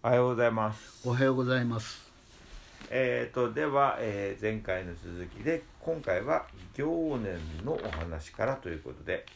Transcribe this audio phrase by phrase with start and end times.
[0.00, 1.08] おはようございます。
[1.08, 2.08] おはようございます。
[2.88, 9.26] えー、とでは、えー前回の続きで今回は行年のお話からということで、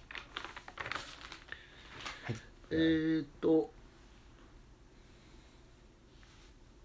[2.71, 3.71] えーっと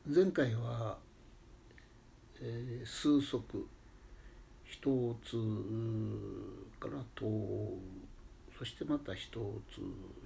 [0.07, 0.97] 前回は、
[2.41, 3.67] えー数則
[4.65, 5.37] 一つ
[6.79, 7.33] から問う
[8.57, 9.77] そしてまた一つ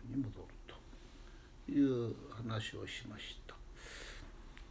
[0.09, 0.45] に戻る
[1.65, 3.40] という話をしました。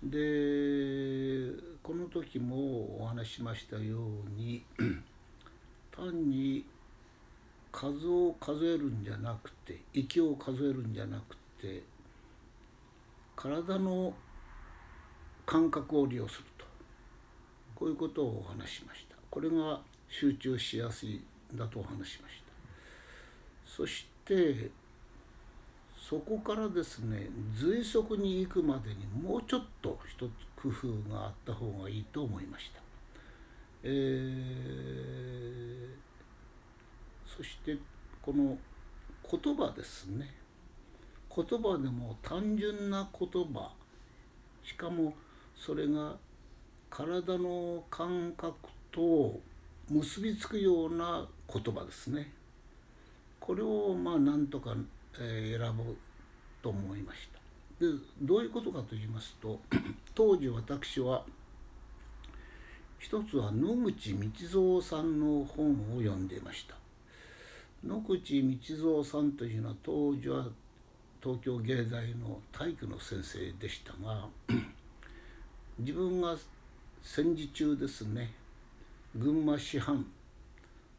[0.03, 1.51] で
[1.83, 4.65] この時もお話ししましたように
[5.95, 6.65] 単に
[7.71, 11.83] 数を数えるんじゃなくて息を数えるんじゃなくて
[13.37, 14.15] 体の
[15.47, 16.61] 感覚を利用すると。
[17.75, 19.17] こういうことをお話ししました。
[19.31, 21.23] これが集中しやすい
[21.55, 22.53] んだとお話ししました。
[23.65, 24.71] そして
[26.01, 32.81] そこからですね随足に行くまでにもうちょっと一つ工夫があった方がいいと思いました。
[33.83, 35.61] えー
[37.37, 37.79] そして
[38.21, 38.59] この
[39.31, 40.35] 言葉ですね。
[41.35, 43.71] 言葉でも単純な言葉。
[44.63, 45.15] しかも
[45.57, 46.17] それが
[46.91, 48.55] 体の感覚
[48.93, 49.41] と
[49.89, 52.31] 結びつくような言葉ですね。
[53.39, 54.75] これをまあなんとか、
[55.19, 55.97] え選ぼう
[56.63, 57.41] と思いました。
[57.85, 59.61] でどういうことかと言いますと
[60.15, 61.25] 当時私は
[62.99, 66.77] 一つは野口道三さんの本を読んでいました。
[67.87, 70.47] 野口道三さんというのは当時は
[71.23, 74.27] 東京芸大の体育の先生でしたが
[75.79, 76.37] 自分が
[77.03, 78.33] 戦時中ですね
[79.15, 80.05] 群馬師範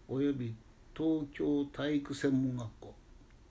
[0.07, 0.53] および
[0.95, 2.93] 東京体育専門学校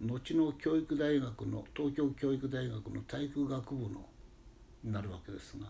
[0.01, 4.07] 後の教育大学の東京教育大学の体育学部の
[4.83, 5.67] になるわけですが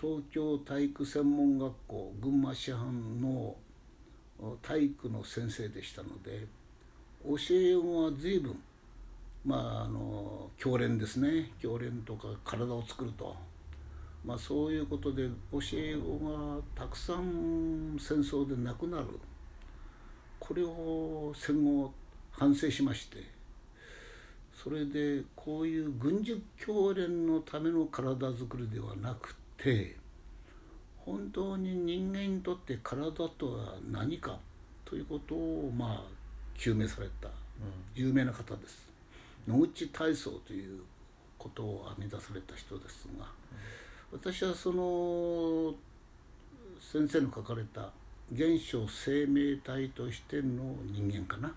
[0.00, 3.56] 東京体育専門学校群馬師範の
[4.60, 6.46] 体育の先生でしたので
[7.24, 8.58] 教え子は随分
[9.44, 11.50] まああの教練ですね。
[11.60, 13.34] 教練とか体を作ると、
[14.24, 19.06] まあ、そういうことで教え子がたくさん戦争で亡くなる。
[20.38, 21.92] これを戦後
[22.42, 23.18] 反省しまして
[24.52, 29.94] それでこういう軍事教練のための体づくりではなくて
[30.96, 34.40] 本当に人間にとって体とは何か
[34.84, 36.04] ということをまあ
[36.58, 37.28] 究明された
[37.94, 38.88] 有名な方です。
[39.46, 40.80] 野口体操という
[41.38, 43.26] ことを編み出された人ですが
[44.12, 45.74] 私はその
[46.80, 47.90] 先生の書かれた
[48.34, 51.52] 「現象生命体としての人間かな」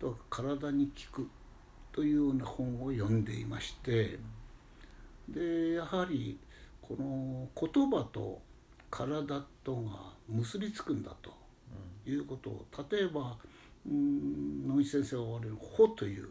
[0.00, 1.28] と「体に効く」
[1.92, 4.18] というような本を読んでいまして
[5.28, 6.38] でやはり
[6.82, 8.42] この言葉と
[8.90, 11.32] 体とが結びつくんだと
[12.04, 13.38] いうことを例えば
[13.86, 16.28] うん野口先生がおられる「ほ」という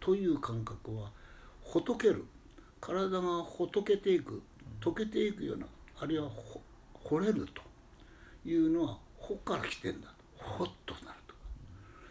[0.00, 1.12] という感覚は
[1.62, 2.24] ほどける。
[2.84, 4.42] 体がほどけていく
[4.78, 5.66] 溶けていくような
[5.98, 6.60] あるいはほ
[7.02, 7.62] 惚れると
[8.46, 10.08] いうのは「ほ」から来てんだ
[10.38, 11.40] とほっとなるとか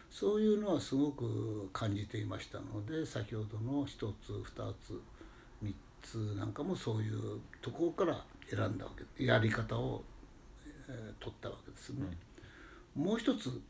[0.10, 5.00] そういうのはすごく感じていましたので先ほどの一つ二つ
[5.62, 10.04] 三つなんかもそういうところから選んだわけやり方を、
[10.88, 12.06] えー取ったわけですね。
[12.96, 13.62] もう一つ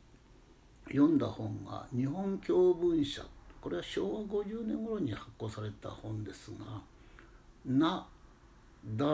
[0.87, 3.23] 読んだ本が「日本教文社」
[3.61, 6.81] これは昭和50年頃に発行された本ですが
[7.65, 8.05] 「な
[8.97, 9.05] だ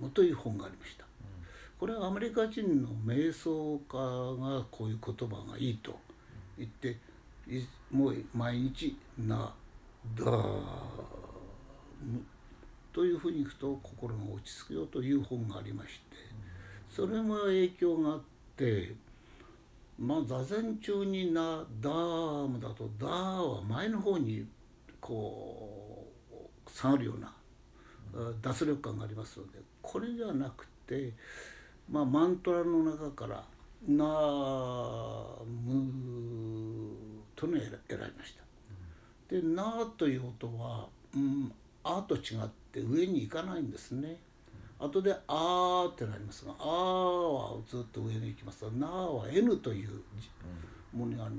[0.00, 1.11] む」という本がありました。
[1.82, 5.98] これはアメリカ人の瞑想家がこういう言葉がいいと
[6.56, 6.96] 言って
[7.90, 9.52] もう毎日「な
[10.14, 10.24] だ
[12.00, 12.24] む」
[12.94, 15.98] というふうにいくと心が落ち着くよという本がありまして
[16.88, 18.20] それも影響があっ
[18.56, 18.94] て
[19.98, 23.10] まあ座禅中にな「ダーム」だと「ダー」
[23.58, 24.46] は前の方に
[25.00, 27.34] こう下がるような
[28.40, 31.12] 脱力感がありますのでこれじゃなくて、
[31.92, 33.44] まあ、マントラの中から
[33.86, 34.04] 「な
[35.44, 36.96] む」
[37.36, 38.42] というのを選選びました。
[39.28, 41.52] で「な」という音は「うん」
[41.84, 44.18] 「あ」と違って上に行かないんですね。
[44.78, 50.02] 後で「あ」ってなりますが「あ」はずっと上に行きますが「な」は「N」という
[50.94, 51.34] ものがある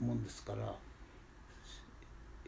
[0.00, 0.74] もんですから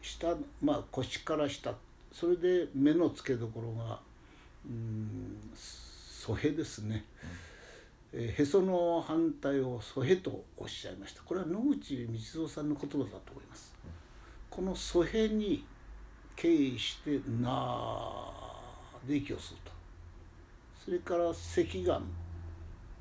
[0.01, 1.73] 下まあ腰から下
[2.11, 4.01] それで目の付けどころが
[4.65, 5.39] うん
[6.25, 7.05] 蘇へですね、
[8.17, 11.21] へその反対を蘇へとおっしゃいました。
[11.23, 13.73] これは野口道三さんの言葉だと思います。
[14.49, 15.65] この蘇辺に
[16.33, 18.21] 経緯して「な」
[19.05, 19.71] で息を吸うと。
[20.85, 22.01] それから赤眼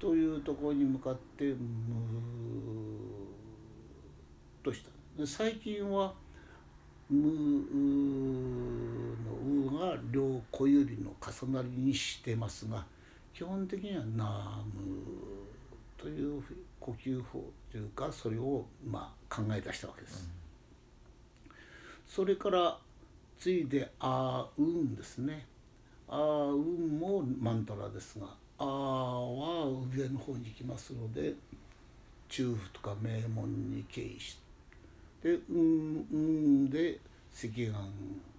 [0.00, 1.58] というところに向かって「む」
[4.64, 4.90] とした。
[5.16, 6.12] で最近は
[7.08, 7.20] 「む」
[9.25, 12.84] の「う」が両小指の重なりにしてますが
[13.34, 15.02] 基本的には「なむ」
[15.98, 16.40] という
[16.78, 20.31] 呼吸法というかそれをまあ考え出したわけです。
[22.06, 22.78] それから
[23.36, 25.46] 次いで「あうん」ですね。
[26.06, 28.26] あうんもマントラですが
[28.58, 31.34] 「あ」は上の方に行きますので
[32.28, 34.38] 中府とか名門に経緯し
[35.22, 37.00] てで「うん」うんで
[37.32, 37.72] 赤眼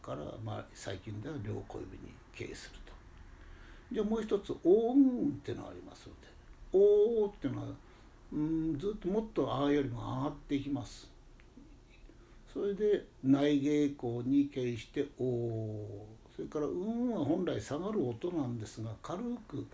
[0.02, 2.85] から、まあ、最近では両小指に経緯する。
[3.92, 6.28] じゃあもう一つ「おうん」ってのがありますので
[6.74, 7.68] 「お」ってのは
[8.34, 11.10] うんずっともっとあよりも上がっていきます。
[12.52, 19.66] それで内芸項に形して「お」それから「うん」は本来下がる音なんですが軽く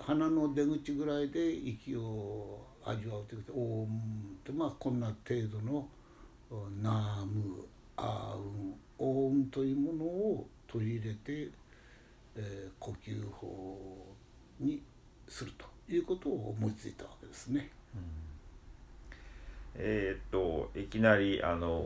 [0.00, 3.86] 鼻の出口ぐらいで息を味わうということで「おん」
[4.40, 5.88] ってまあこんな程度の
[6.82, 7.64] 「なむ」
[7.96, 11.50] 「あうん」「おん」というものを取り入れて、
[12.36, 14.14] えー、呼吸法
[14.60, 14.82] に
[15.28, 17.70] するということを思いついたわけですね。
[17.94, 18.00] うん
[19.74, 21.82] えー、っといきなりあの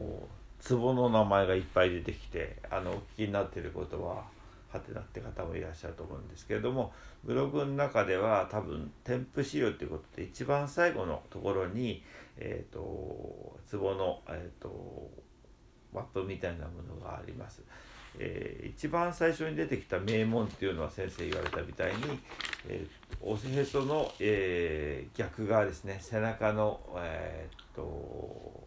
[0.68, 4.24] 壺の名前がいっぱい出てきてあのお聞きになっていることは
[4.72, 6.92] はてなって方もいらっしゃると思うんですけれども
[7.24, 12.02] ブログの中では多分添付資料ということで一番最後のところに、
[12.36, 12.80] えーと、
[13.70, 15.10] 壺の、えーと
[15.96, 17.62] マップみたいなものがあります。
[18.18, 22.18] えー、一番最初に出てきた名門っていうのは先生言われたみたいに、
[22.68, 28.64] えー、おへその、えー、逆側ですね背中の、えー、っと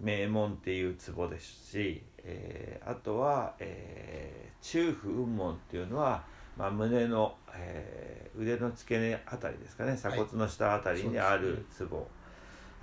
[0.00, 6.24] 名門っていうツボですし、えー、あとは、えー、中府雲門っていうのは、
[6.56, 12.06] まあ、胸の、えー、腕の付け根あたりですかね鎖骨の下あたりにあるツボ、はい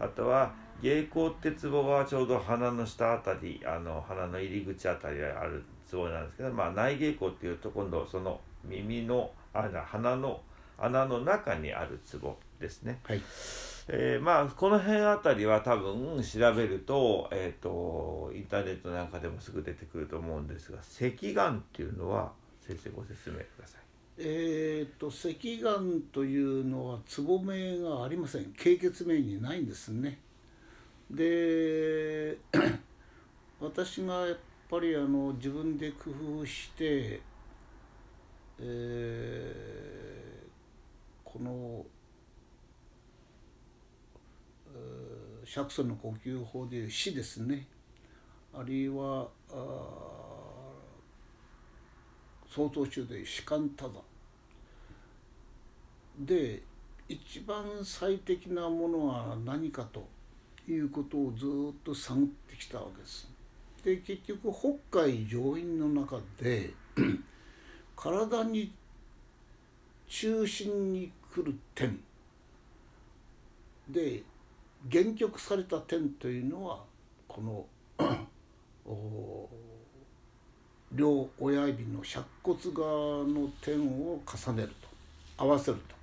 [0.02, 0.52] あとは
[0.82, 10.42] 芸光ってツボはちょうど鼻の下あたりあの鼻の入り口あたりにあるツボなんですけど、まあ、内芸光っていうと今度その耳のあ鼻の
[10.78, 13.00] 穴の中にあるツボですね。
[13.04, 13.22] はい
[13.88, 22.32] えー、まあこの辺あたりは多分調べると,、えーと、インターネットなんかでもすぐ出てくると思うんですが赤眼っていうのは
[22.62, 23.91] 先生ご説明ください。
[24.24, 28.54] えーと、赤眼というのはつぼめがありません。
[28.56, 30.20] 経血面にないんですね。
[31.10, 32.38] で
[33.60, 34.38] 私がやっ
[34.70, 37.20] ぱりあの自分で工夫して、
[38.60, 41.84] えー、この、
[44.68, 47.66] えー、釈尊の呼吸法でいう死ですね。
[48.54, 49.30] あるいは
[52.54, 54.11] 相当中で士官多山
[56.26, 56.62] で
[57.10, 60.08] 一番最適なものは何かと
[60.68, 61.50] いうことをずっ
[61.84, 63.28] と探ってきたわけです。
[63.84, 64.52] で結局
[64.92, 66.72] 北海上院の中で
[67.96, 68.72] 体に
[70.08, 72.00] 中心に来る点
[73.90, 74.22] で
[74.88, 76.84] 限局された点というのは
[77.28, 77.66] この
[80.94, 84.88] 両親指の尺骨側の点を重ねると
[85.38, 86.01] 合わせると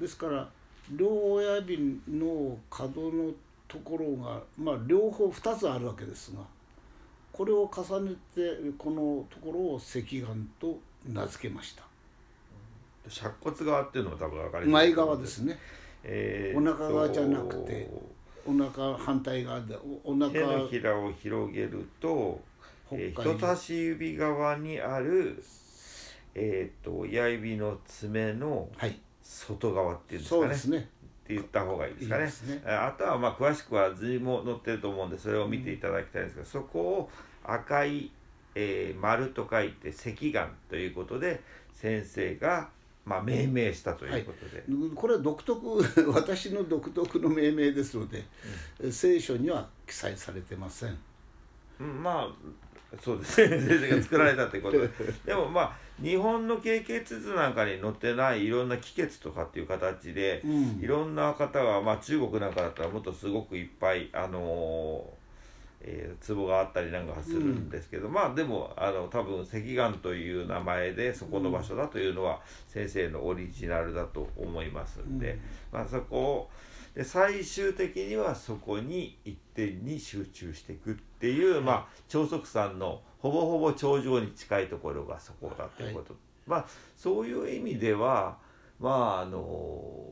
[0.00, 0.48] ですから
[0.90, 3.30] 両親指の角の
[3.68, 6.40] ところが、まあ、両方2つあるわけですが
[7.32, 8.40] これを重ねて
[8.76, 11.84] このところを赤眼と名付けました。
[13.08, 15.58] 尺骨側っていうのも多分分かります前側ですね、
[16.04, 17.90] えー、お腹側じゃなくて
[18.46, 22.40] お腹反対側でお腹手のひらを広げると、
[22.92, 25.42] えー、人差し指側にある
[26.32, 29.00] えーと、と親指の爪の、はい
[29.30, 30.78] 外側っていうんですかね。
[30.78, 32.24] ねって言った方がいいですかね。
[32.24, 37.10] いいねあとはまあ詳しくは図も載ってると思うんでそれを見ていただきたいんですが、うん、そこを
[37.44, 38.10] 赤い、
[38.56, 41.40] えー、丸と書いて赤眼ということで
[41.72, 42.68] 先生が
[43.04, 48.24] まあ命名したということで、はい、これは独特 私の独特の命名ですので、
[48.80, 50.98] うん、聖書には記載されてません。
[51.78, 52.34] うん、まあ
[52.98, 53.46] そうです。
[53.46, 54.78] ね先生が作られたということ。
[54.78, 54.88] で
[55.26, 65.20] でもまあ日本の経血図なんかに載ってないいろんな気血とかっていう形で、うん、いろんな方が、まあ、中国なんかだったらもっとすごくいっぱいあのー
[65.82, 75.40] えー、壺があったりなんかするんですけど、うん、まあでもあの多分赤眼という名前でそこの場所だというのは先生のオリジナルだと思いますんで、うん、
[75.78, 76.50] まあそこを
[77.00, 86.14] でで最終的にはそこに一点に集中していくっていう、まあ長足山のほぼほぼ頂上に近いところがそこだということ、
[86.46, 86.66] まあ
[86.98, 88.36] そういう意味では
[88.78, 90.04] まああの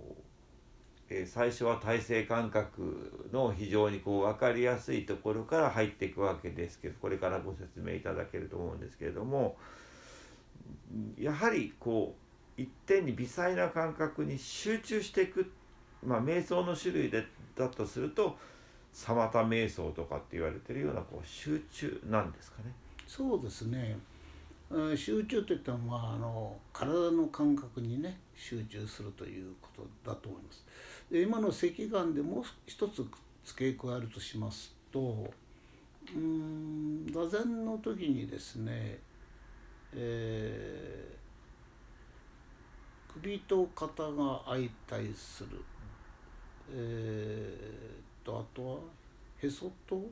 [1.10, 9.56] えー最初は体制感覚の非常にこう分かりやすいところから入っていくわけですけどこれからご説明いただけると思うんですけれども
[11.18, 15.52] やはりこう一点に微細な感覚に集中していく、
[16.04, 17.24] まあ、瞑想の種類で
[17.56, 18.36] だとすると
[18.92, 22.72] サマタ瞑想とかって言われてるようなこう集中なんですかね。
[23.06, 23.98] そうですね
[24.96, 29.68] 集中といったのはあの体の感覚にね集中するというこ
[30.04, 30.64] とだと思います。
[31.10, 33.04] で今の赤眼でもう一つ
[33.44, 35.26] 付け加えるとしますと
[36.14, 38.98] うん座禅の時にですね、
[39.94, 41.18] えー
[43.20, 45.60] 首と肩が相対する、
[46.70, 48.78] えー、とあとは
[49.42, 50.02] へそと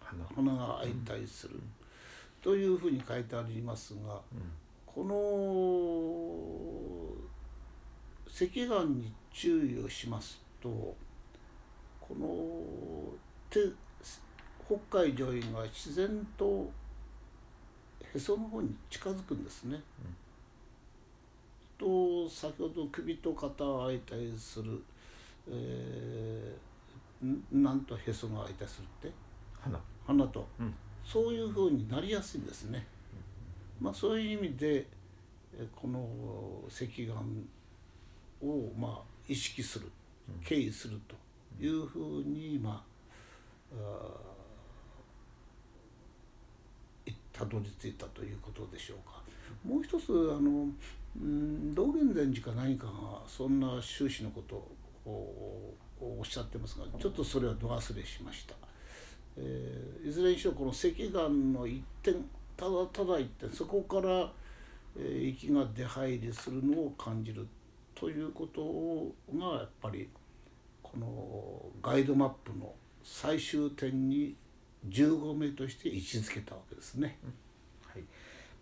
[0.00, 0.24] 鼻。
[0.36, 1.58] 鼻が相対する、
[2.42, 4.20] というふうに書いてありますが
[4.86, 5.16] この
[8.28, 10.68] 赤眼に注意をしますと
[12.00, 13.12] この
[13.50, 13.60] 手
[14.64, 16.70] 北海上院が自然と
[18.14, 19.82] へその方に近づくんですね。
[21.78, 24.82] と先ほど首と肩が相対する、
[25.48, 29.12] えーんなんとへそが相対するって？
[29.60, 29.80] 鼻。
[30.06, 30.74] 鼻と、うん。
[31.04, 32.86] そういうふうになりやすいんですね。
[33.80, 34.86] まあ、そういう意味で
[35.54, 36.08] えこの
[36.68, 37.48] 赤眼
[38.42, 39.90] をまあ意識する
[40.44, 41.14] 敬意すると
[41.64, 42.82] いうふうにま
[43.72, 43.76] あ
[47.32, 49.22] たどり着いたということでしょうか。
[49.64, 50.68] もう一つあの
[51.20, 52.92] うん道元禅師か何かが
[53.26, 54.68] そんな終始のことを
[55.08, 58.54] おっしゃってますがちょっとそれはど忘れしました。
[59.36, 62.14] えーいずれにしろこの赤眼の一点
[62.56, 64.32] ただただ一点そこから、
[64.96, 67.46] えー息が出入りするのを感じる
[67.94, 70.08] ということがやっぱり
[70.82, 72.72] このガイドマップの
[73.02, 74.34] 最終点に
[74.88, 77.18] 15名として位置づけたわけですね。
[77.86, 78.02] はい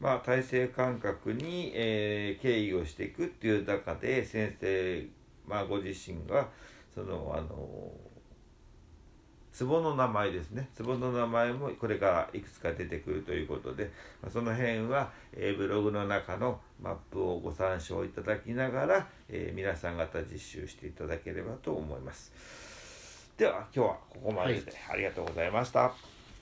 [0.00, 5.06] まあ、体制感覚に、えー敬意をしていくっていう中で先生、
[5.46, 6.48] まあ、ご自身が
[6.94, 7.90] そのあの
[9.56, 13.84] 壺の名前ですね壺の名前もこれからいくつか出てくるということで、
[14.20, 22.32] まあ、その辺は、えーブログの中のマップをご参照いただきながら、えー皆さん方実習していただければと思います。
[23.36, 26.13] では今日はここまでで、ありがとうございました。